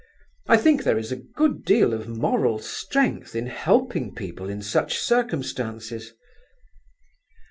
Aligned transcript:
I 0.47 0.57
think 0.57 0.83
there 0.83 0.97
is 0.97 1.11
a 1.11 1.15
good 1.35 1.63
deal 1.63 1.93
of 1.93 2.07
moral 2.09 2.57
strength 2.57 3.35
in 3.35 3.45
helping 3.45 4.15
people 4.15 4.49
in 4.49 4.63
such 4.63 4.97
circumstances." 4.97 6.11